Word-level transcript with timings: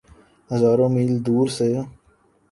ہزاروں 0.51 0.89
میل 0.95 1.13
دور 1.25 1.47
سے۔ 1.57 1.67